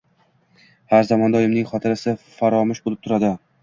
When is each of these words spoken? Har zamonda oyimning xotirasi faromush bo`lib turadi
Har 0.93 1.05
zamonda 1.11 1.43
oyimning 1.43 1.71
xotirasi 1.75 2.17
faromush 2.35 2.85
bo`lib 2.91 3.03
turadi 3.07 3.37